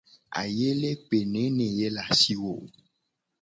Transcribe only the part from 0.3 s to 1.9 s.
Ayele pe nene ye